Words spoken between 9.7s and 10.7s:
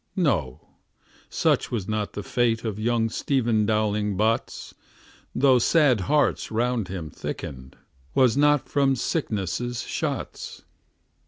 shots.